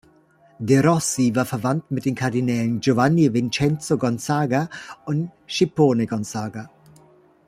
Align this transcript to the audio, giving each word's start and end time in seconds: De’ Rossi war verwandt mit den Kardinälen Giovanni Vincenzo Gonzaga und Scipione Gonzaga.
De’ 0.59 0.79
Rossi 0.81 1.31
war 1.35 1.45
verwandt 1.45 1.91
mit 1.91 2.05
den 2.05 2.15
Kardinälen 2.15 2.79
Giovanni 2.79 3.31
Vincenzo 3.35 3.99
Gonzaga 3.99 4.67
und 5.05 5.29
Scipione 5.47 6.07
Gonzaga. 6.07 6.71